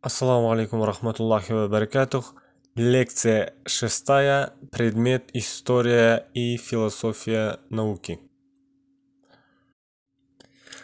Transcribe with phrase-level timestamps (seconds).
[0.00, 2.34] Ассаламу алейкум рахматуллахи ва баракатух.
[2.76, 4.52] Лекция шестая.
[4.70, 8.20] Предмет История и философия науки.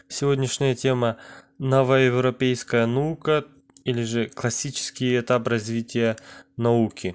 [0.08, 1.19] Сегодняшняя тема
[1.58, 3.45] новоевропейская наука
[3.85, 6.17] или же классический этап развития
[6.56, 7.15] науки.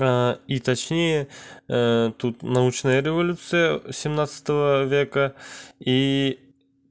[0.00, 1.28] А, и точнее,
[1.68, 4.48] э, тут научная революция 17
[4.88, 5.36] века
[5.78, 6.40] и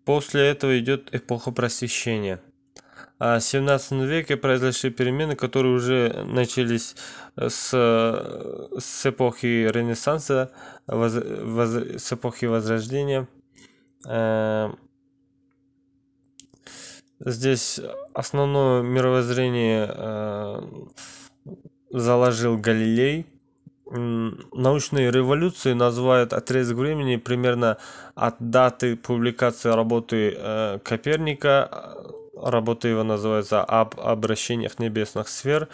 [0.06, 2.42] после этого идет эпоха просвещения–
[3.20, 6.96] а в 17 веке произошли перемены, которые уже начались
[7.36, 10.52] э, с, э, с эпохи Ренессанса,
[10.86, 13.28] воз, воз, с эпохи Возрождения.
[14.08, 14.70] Э,
[17.20, 17.80] здесь
[18.14, 20.62] основное мировоззрение
[21.90, 23.26] заложил Галилей.
[23.90, 27.78] Научные революции называют отрезок времени примерно
[28.14, 35.68] от даты публикации работы Коперника Работа его называется «Об обращениях небесных сфер»,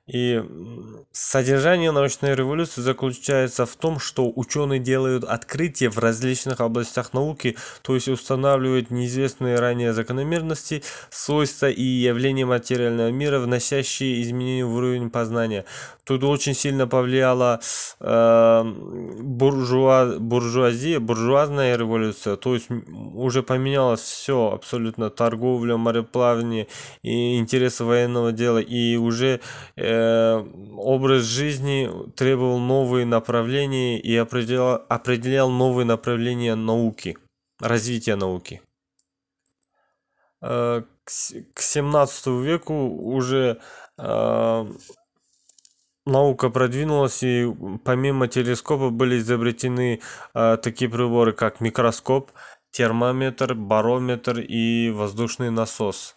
[0.07, 0.41] И
[1.11, 7.97] содержание научной революции заключается в том, что ученые делают открытия в различных областях науки, то
[7.97, 15.65] есть устанавливают неизвестные ранее закономерности, свойства и явления материального мира, вносящие изменения в уровень познания.
[16.05, 17.59] Тут очень сильно повлияла
[17.99, 18.63] э,
[19.23, 22.69] буржуа, буржуазия, буржуазная революция, то есть
[23.15, 26.69] уже поменялось все абсолютно, торговля, мореплавание
[27.03, 29.41] и интересы военного дела, и уже
[29.75, 29.96] э,
[30.77, 37.19] образ жизни требовал новые направления и определял, определял новые направления науки,
[37.61, 38.63] развития науки.
[40.43, 43.61] Э, к 17 веку уже
[43.99, 44.67] э,
[46.05, 47.47] наука продвинулась, и
[47.85, 50.01] помимо телескопа были изобретены
[50.33, 52.33] такие приборы, как микроскоп,
[52.71, 56.17] термометр, барометр и воздушный насос.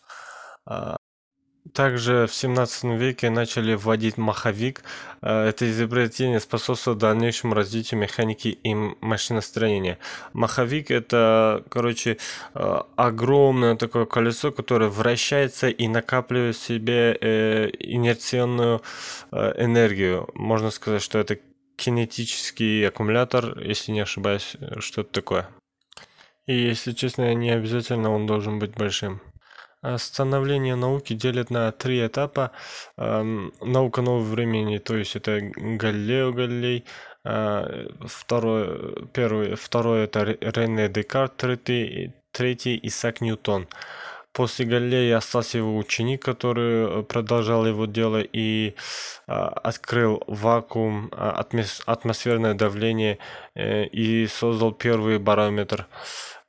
[1.74, 4.84] Также в 17 веке начали вводить маховик.
[5.22, 9.97] Э, это изобретение способствовало дальнейшему развитию механики и машиностроения.
[10.34, 12.18] Маховик это, короче,
[12.56, 18.81] э, огромное такое колесо, которое вращается и накапливает в себе э, инерционную
[19.31, 20.29] энергию.
[20.34, 21.40] Можно сказать, что это
[21.75, 25.50] кинетический аккумулятор, если не ошибаюсь, что-то такое.
[26.47, 29.22] И если честно, не обязательно он должен быть большим.
[29.97, 32.51] Становление науки делят на три этапа.
[32.97, 36.85] Наука нового времени, то есть это Галилео Галилей,
[37.23, 43.67] а, второй, первый, второй это Рене Декарт, третий, третий Исаак Ньютон.
[44.31, 48.75] После Галилея остался его ученик, который продолжал его дело и
[49.25, 53.17] открыл вакуум, атмосферное давление
[53.56, 55.88] э, и создал первый барометр.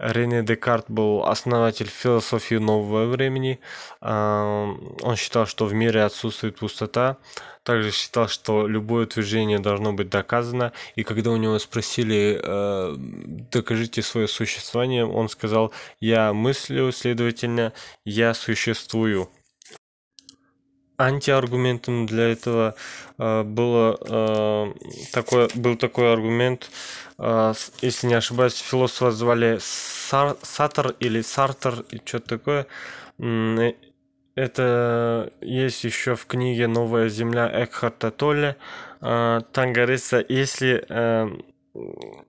[0.00, 3.60] Рене Декарт был основатель философии нового времени.
[4.00, 7.18] Он считал, что в мире отсутствует пустота.
[7.62, 10.72] Также считал, что любое движение должно быть доказано.
[10.96, 17.74] И когда у него спросили, э, докажите свое существование, он сказал, я мыслю, следовательно,
[18.04, 19.28] я существую.
[21.00, 22.74] Антиаргументом для этого
[23.18, 24.72] э, было, э,
[25.12, 26.70] такой, был такой аргумент,
[27.18, 32.66] э, если не ошибаюсь, философа звали Сар, Сатор или Сартер, и что-то такое.
[34.36, 38.56] Это есть еще в книге «Новая земля» Экхарта Толле.
[39.00, 40.86] Там говорится, если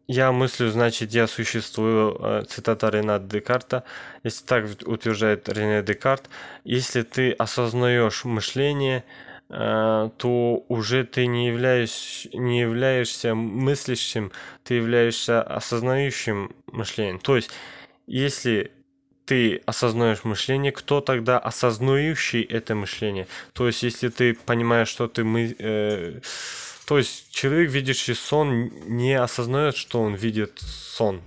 [0.07, 3.83] я мыслю, значит, я существую, э, цитата Рената Декарта,
[4.23, 6.29] если так утверждает Рене Декарт,
[6.63, 9.03] если ты осознаешь мышление,
[9.49, 14.31] э, то уже ты не, являешь, не являешься мыслящим,
[14.63, 17.19] ты являешься осознающим мышлением.
[17.19, 17.49] То есть,
[18.05, 18.71] если
[19.25, 23.27] ты осознаешь мышление, кто тогда осознающий это мышление?
[23.53, 26.19] То есть, если ты понимаешь, что ты мы, э,
[26.91, 31.21] то есть человек, видящий сон, не осознает, что он видит сон.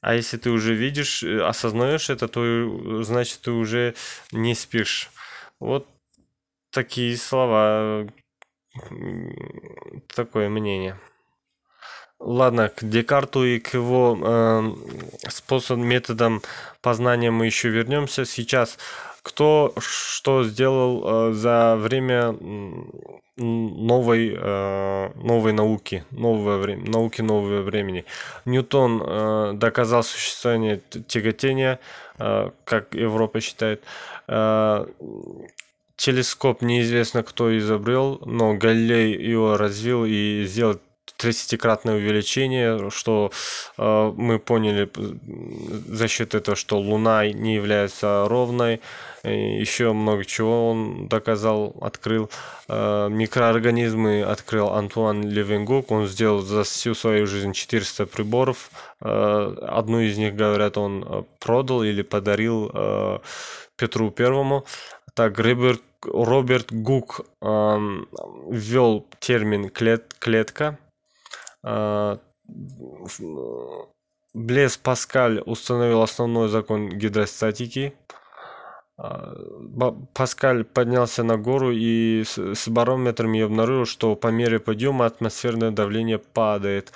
[0.00, 3.94] А если ты уже видишь, э, осознаешь это, то э, значит ты уже
[4.32, 5.08] не спишь.
[5.60, 5.86] Вот
[6.70, 8.08] такие слова,
[10.12, 10.98] такое мнение.
[12.18, 16.42] Ладно, к Декарту и к его э, способ, методам
[16.82, 18.24] познания мы еще вернемся.
[18.24, 18.78] Сейчас
[19.22, 22.34] кто что сделал за время
[23.36, 24.36] новой,
[25.14, 28.04] новой науки, нового времени, науки нового времени.
[28.44, 31.78] Ньютон доказал существование тяготения,
[32.18, 33.82] как Европа считает.
[35.96, 40.78] Телескоп неизвестно кто изобрел, но Галилей его развил и сделал
[41.20, 43.30] 30-кратное увеличение, что
[43.78, 44.90] э, мы поняли
[45.88, 48.80] за счет этого, что Луна не является ровной,
[49.22, 52.30] еще много чего он доказал, открыл.
[52.68, 58.70] Э, микроорганизмы открыл Антуан Левенгук, он сделал за всю свою жизнь 400 приборов,
[59.00, 63.18] э, одну из них, говорят, он э, продал или подарил э,
[63.76, 64.64] Петру Первому.
[65.14, 67.78] Так, Роберт, Роберт Гук э,
[68.48, 70.78] ввел термин клет, клетка,
[74.32, 77.94] Блес Паскаль установил основной закон гидростатики.
[78.96, 79.34] А,
[80.14, 86.18] Паскаль поднялся на гору и с барометром и обнаружил, что по мере подъема атмосферное давление
[86.18, 86.92] падает.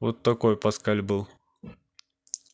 [0.00, 1.28] Вот такой Паскаль был.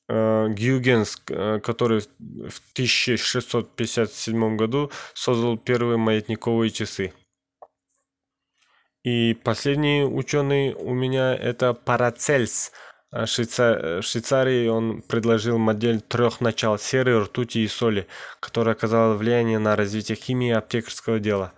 [0.08, 7.12] А, Гюгенс, который в 1657 году создал первые маятниковые часы.
[9.05, 12.73] И последний ученый у меня это Парацельс.
[13.11, 14.01] А Швейца...
[14.01, 18.09] В Швейцарии он предложил модель трех начал серы, ртути и соли,
[18.41, 21.53] которая оказала влияние на развитие химии и аптекарского дела.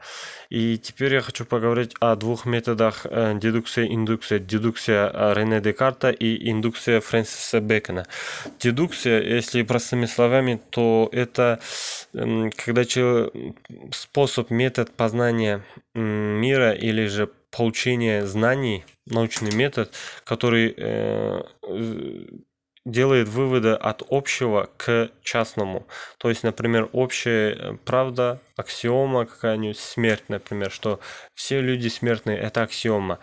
[0.49, 4.39] И теперь я хочу поговорить о двух методах э, дедукция и индукция.
[4.39, 8.07] Дедукция э, Рене Декарта и индукция Фрэнсиса Бэкона.
[8.61, 11.61] Дедукция, если простыми словами, то это
[12.13, 12.85] когда
[13.93, 15.63] способ, метод познания
[15.95, 19.93] мира или же получения знаний, научный метод,
[20.25, 21.43] который э,
[22.87, 25.87] делает выводы от общего к частному.
[26.19, 31.01] То есть, например, общая э, правда, аксиома какая-нибудь, смерть, например, что
[31.35, 33.19] все люди смертные, это аксиома.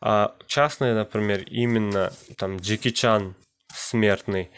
[0.00, 3.34] А частные, например, именно там Джеки Чан
[3.74, 4.50] смертный.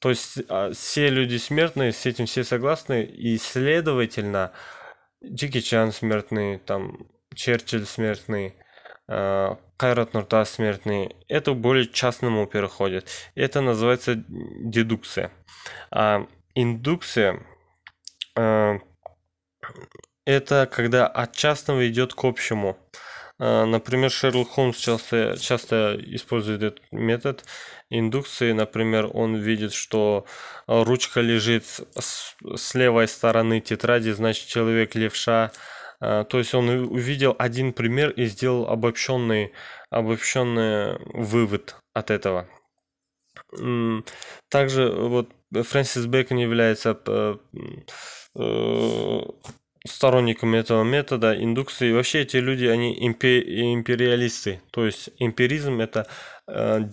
[0.00, 4.52] То есть а, все люди смертные, с этим все согласны, и следовательно,
[5.24, 8.54] Джеки Чан смертный, там Черчилль смертный,
[9.08, 13.08] э, Кайрат Нуртас смертный, это более частному переходит.
[13.34, 15.32] Это называется дедукция.
[15.90, 17.44] А индукция
[18.36, 18.78] э,
[20.24, 22.78] это когда от частного идет к общему.
[23.38, 27.44] Э, например, Шерлок Холмс часто, часто использует этот метод
[27.90, 28.52] индукции.
[28.52, 30.24] Например, он видит, что
[30.66, 35.52] ручка лежит с, с левой стороны тетради, значит человек левша
[36.28, 39.52] то есть он увидел один пример и сделал обобщенный,
[39.90, 42.48] обобщенный вывод от этого.
[44.50, 47.36] Также вот Фрэнсис Бэкон является э,
[48.36, 49.20] э,
[49.86, 51.92] сторонником этого метода индукции.
[51.92, 54.60] Вообще эти люди, они империалисты.
[54.70, 56.06] То есть эмпиризм это
[56.48, 56.88] э,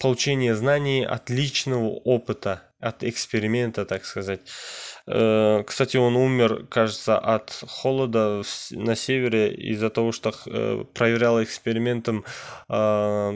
[0.00, 4.40] получение знаний от личного опыта, от эксперимента, так сказать.
[5.14, 12.24] Э, кстати, он умер, кажется, от холода на севере из-за того, что э, проверял экспериментом
[12.68, 13.34] а,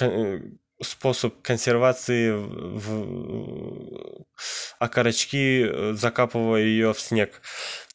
[0.00, 0.40] э,
[0.80, 4.24] способ консервации в
[4.78, 7.42] окорочки, закапывая ее в снег.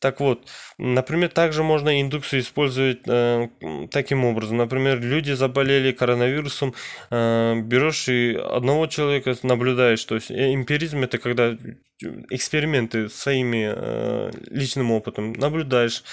[0.03, 3.47] Так вот, например, также можно индукцию использовать э,
[3.89, 4.57] таким образом.
[4.57, 6.75] Например, люди заболели коронавирусом,
[7.09, 10.03] э, берешь и одного человека наблюдаешь.
[10.03, 11.55] То есть э, эмпиризм это когда
[12.29, 16.03] эксперименты своими э, личным опытом наблюдаешь.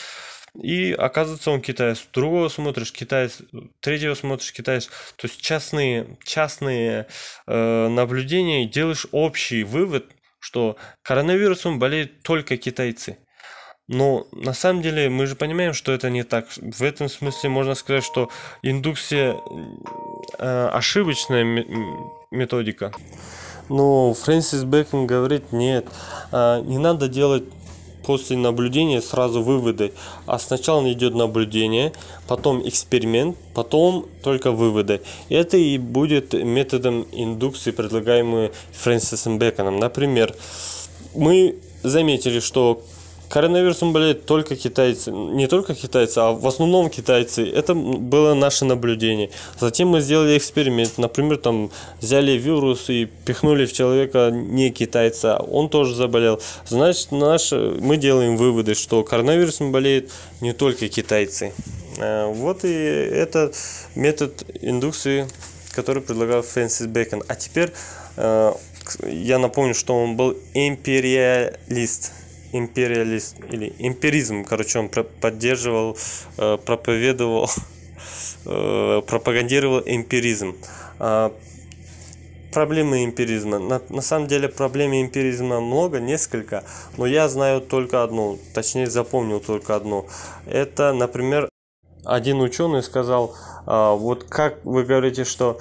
[0.54, 2.06] И оказывается, он китаец.
[2.12, 3.42] Другого смотришь, китаец.
[3.80, 4.86] Третьего смотришь, китаец.
[5.16, 7.08] То есть частные, частные
[7.48, 10.06] э, наблюдения, делаешь общий вывод,
[10.38, 13.18] что коронавирусом болеют только китайцы.
[13.90, 16.46] Но на самом деле мы же понимаем, что это не так.
[16.56, 18.28] В этом смысле можно сказать, что
[18.62, 19.36] индукция
[20.38, 21.66] э, ошибочная
[22.30, 22.92] методика.
[23.68, 25.88] Но Фрэнсис Бэкон говорит, нет,
[26.30, 27.42] э, не надо делать
[28.04, 29.92] после наблюдения сразу выводы.
[30.24, 31.92] А сначала идет наблюдение,
[32.28, 35.00] потом эксперимент, потом только выводы.
[35.28, 39.80] Это и будет методом индукции, предлагаемый Фрэнсисом Бэконом.
[39.80, 40.32] Например,
[41.12, 42.84] мы заметили, что
[43.30, 45.12] коронавирусом болеют только китайцы.
[45.12, 47.48] Не только китайцы, а в основном китайцы.
[47.48, 49.30] Это было наше наблюдение.
[49.58, 50.98] Затем мы сделали эксперимент.
[50.98, 51.70] Например, там
[52.00, 55.36] взяли вирус и пихнули в человека не китайца.
[55.38, 56.40] Он тоже заболел.
[56.66, 60.10] Значит, наш, мы делаем выводы, что коронавирусом болеют
[60.40, 61.52] не только китайцы.
[61.98, 63.52] Э, вот и это
[63.94, 65.28] метод индукции,
[65.72, 67.22] который предлагал Фрэнсис Бэкон.
[67.28, 67.70] А теперь
[68.16, 68.52] э,
[69.04, 72.12] я напомню, что он был империалист
[72.52, 75.96] империализм или эмпиризм, короче, он поддерживал,
[76.38, 77.50] э, проповедовал,
[78.46, 80.56] э, пропагандировал эмпиризм.
[80.98, 81.32] А,
[82.52, 83.58] проблемы эмпиризма.
[83.58, 86.64] На, на самом деле проблем эмпиризма много, несколько,
[86.96, 90.06] но я знаю только одну, точнее запомнил только одну.
[90.46, 91.48] Это, например,
[92.04, 93.34] один ученый сказал,
[93.66, 95.58] а, вот как вы говорите, что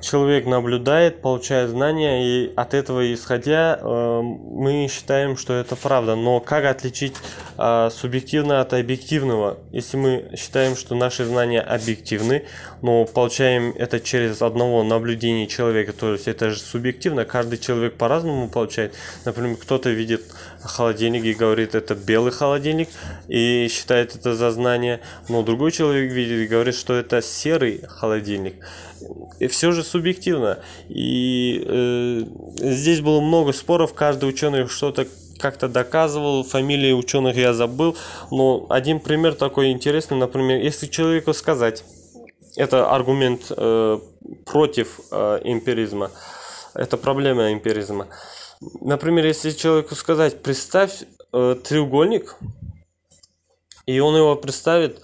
[0.00, 6.16] человек наблюдает, получает знания, и от этого исходя э, мы считаем, что это правда.
[6.16, 7.14] Но как отличить
[7.58, 9.58] э, субъективно от объективного?
[9.72, 12.44] Если мы считаем, что наши знания объективны,
[12.82, 18.48] но получаем это через одного наблюдения человека, то есть это же субъективно, каждый человек по-разному
[18.48, 18.94] получает.
[19.24, 20.22] Например, кто-то видит
[20.62, 22.88] холодильник и говорит, это белый холодильник,
[23.28, 28.56] и считает это за знание, но другой человек видит и говорит, что это серый холодильник.
[29.38, 30.58] И все же субъективно.
[30.88, 32.24] И э,
[32.56, 35.06] здесь было много споров, каждый ученый что-то
[35.40, 37.96] как-то доказывал, фамилии ученых я забыл,
[38.30, 41.82] но один пример такой интересный, например, если человеку сказать,
[42.56, 43.98] это аргумент э,
[44.44, 46.10] против э, эмпиризма,
[46.74, 48.06] это проблема эмпиризма.
[48.80, 52.36] Например, если человеку сказать, представь э, треугольник,
[53.86, 55.00] и он его представит,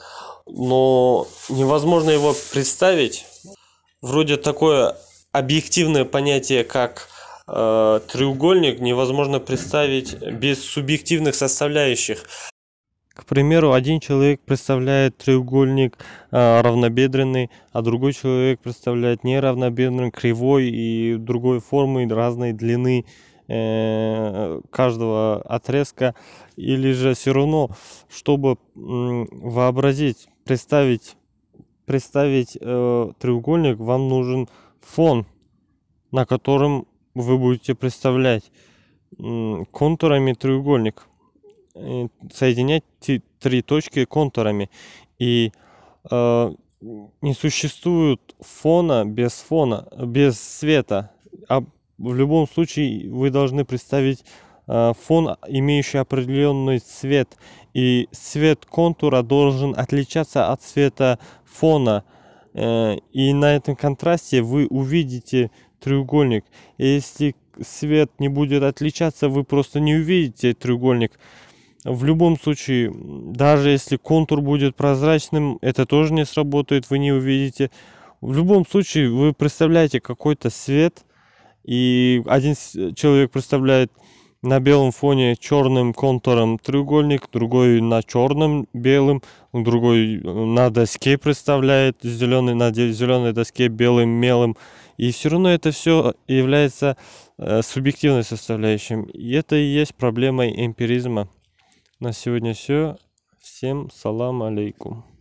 [0.47, 3.25] но невозможно его представить
[4.03, 4.97] вроде такое
[5.33, 7.09] объективное понятие, как
[7.47, 12.25] э, треугольник, невозможно представить без субъективных составляющих.
[13.17, 15.97] К примеру, один человек представляет треугольник
[16.31, 23.07] э, равнобедренный, а другой человек представляет неравнобедренный, кривой и другой формы, разной длины
[23.49, 26.15] э, каждого отрезка.
[26.57, 27.71] Или же все равно,
[28.09, 31.17] чтобы э, вообразить, представить
[31.87, 34.49] представить э, треугольник, вам нужен
[34.81, 35.25] фон,
[36.13, 38.51] на котором вы будете представлять
[39.19, 41.07] э, контурами треугольник.
[41.79, 42.85] Э, соединять
[43.39, 44.71] три точки контурами.
[45.19, 45.53] И
[46.11, 46.55] э,
[47.21, 51.11] не существует фона без фона, без света.
[51.49, 51.63] А
[51.99, 54.25] в любом случае вы должны представить
[54.67, 57.37] э, фон, имеющий определенный цвет.
[57.75, 61.19] И цвет контура должен отличаться от цвета
[61.51, 62.05] фона.
[62.55, 65.51] Э, и на этом контрасте вы увидите
[65.81, 66.45] треугольник.
[66.79, 71.19] Если свет не будет отличаться, вы просто не увидите треугольник.
[71.85, 77.71] В любом случае, даже если контур будет прозрачным, это тоже не сработает, вы не увидите.
[78.21, 81.05] В любом случае, вы представляете какой-то свет,
[81.63, 82.55] и один
[82.95, 83.93] человек представляет
[84.47, 89.23] на белом фоне черным контуром треугольник, другой на черном белым,
[89.53, 94.57] другой на доске представляет зеленый на зеленой доске белым мелом.
[94.97, 96.97] И все равно это все является
[97.39, 99.03] э, субъективной составляющей.
[99.13, 101.29] И это и есть проблема эмпиризма.
[102.01, 102.97] На сегодня все.
[103.43, 105.16] Всем салам алейкум.